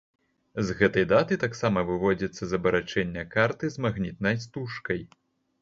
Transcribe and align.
З 0.67 0.75
гэтай 0.79 1.05
даты 1.11 1.37
таксама 1.43 1.83
выводзяцца 1.91 2.43
з 2.53 2.61
абарачэння 2.63 3.29
карты 3.37 3.73
з 3.77 3.87
магнітнай 3.89 4.35
стужкай. 4.49 5.01